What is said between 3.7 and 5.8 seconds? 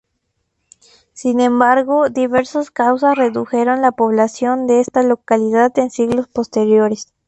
la población de esta localidad